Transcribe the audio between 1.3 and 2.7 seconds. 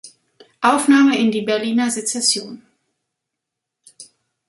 Berliner Secession.